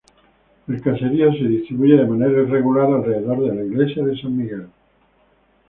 [0.67, 4.67] El caserío se distribuye de manera irregular alrededor de la iglesia de San Miguel.